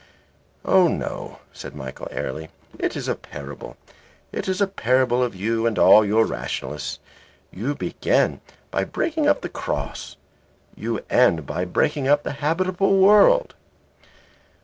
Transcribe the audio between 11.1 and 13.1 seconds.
end by breaking up the habitable